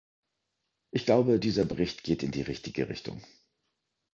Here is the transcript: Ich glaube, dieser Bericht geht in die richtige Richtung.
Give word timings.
Ich 0.89 1.05
glaube, 1.05 1.37
dieser 1.37 1.63
Bericht 1.63 2.03
geht 2.03 2.23
in 2.23 2.31
die 2.31 2.41
richtige 2.41 2.89
Richtung. 2.89 3.21